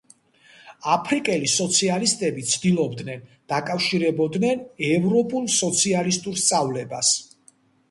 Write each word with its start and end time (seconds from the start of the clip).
აფრიკელი 0.93 1.49
სოციალისტები 1.55 2.45
ცდილობდნენ 2.53 3.21
დაკავშირებოდნენ 3.55 4.65
ევროპულ 4.89 5.47
სოციალისტურ 5.59 6.43
სწავლებას. 6.49 7.15